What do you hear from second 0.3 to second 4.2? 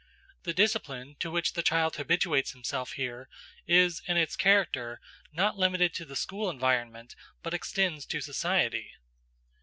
The discipline to which the child habituates himself here is, in